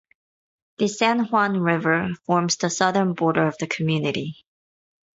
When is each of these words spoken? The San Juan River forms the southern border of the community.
The 0.79 0.87
San 0.87 1.25
Juan 1.25 1.59
River 1.59 2.09
forms 2.25 2.55
the 2.57 2.71
southern 2.71 3.13
border 3.13 3.45
of 3.45 3.59
the 3.59 3.67
community. 3.67 4.47